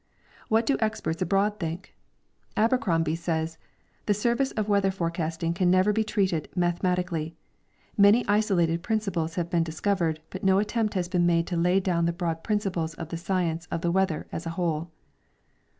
[0.47, 1.93] What do experts abroad think?
[2.57, 3.59] Abercrombie says:
[4.07, 7.05] "The service of weather forecasting can ne^'er be treated mathemat ically.
[7.05, 7.33] *^"
[7.67, 12.05] * Many isolated principles have been discovered, but no attempt has l)een made to lay down
[12.07, 14.89] the broad principles of the science of the weather as a whole."